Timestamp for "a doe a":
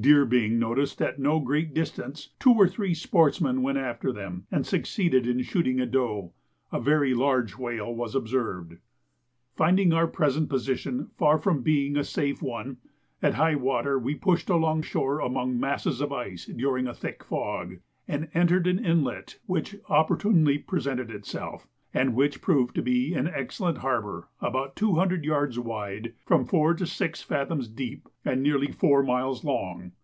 5.78-6.80